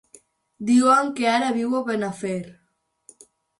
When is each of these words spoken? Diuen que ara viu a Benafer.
Diuen 0.69 1.11
que 1.19 1.29
ara 1.33 1.53
viu 1.59 1.77
a 1.81 1.83
Benafer. 1.91 2.41